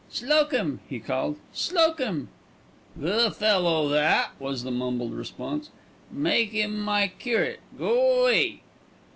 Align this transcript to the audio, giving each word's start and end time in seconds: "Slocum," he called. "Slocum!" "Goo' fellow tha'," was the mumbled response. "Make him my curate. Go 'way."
"Slocum," 0.09 0.79
he 0.89 0.99
called. 0.99 1.37
"Slocum!" 1.53 2.29
"Goo' 2.99 3.29
fellow 3.29 3.87
tha'," 3.87 4.31
was 4.39 4.63
the 4.63 4.71
mumbled 4.71 5.13
response. 5.13 5.69
"Make 6.09 6.53
him 6.53 6.79
my 6.79 7.09
curate. 7.19 7.59
Go 7.77 8.25
'way." 8.25 8.63